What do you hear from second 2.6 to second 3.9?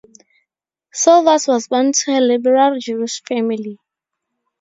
Jewish family.